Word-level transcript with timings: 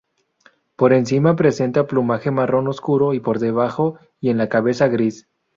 Por 0.77 0.93
encima 0.93 1.35
presenta 1.35 1.85
plumaje 1.85 2.31
marrón 2.31 2.67
oscuro, 2.67 3.13
y 3.13 3.19
por 3.19 3.37
debajo 3.37 3.99
y 4.19 4.31
en 4.31 4.39
la 4.39 4.49
cabeza 4.49 4.87
gris. 4.87 5.29